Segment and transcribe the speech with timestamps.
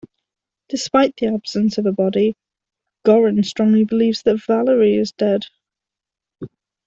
[0.69, 2.35] Despite the absence of a body,
[3.05, 5.45] Goren strongly believes that Valerie is dead.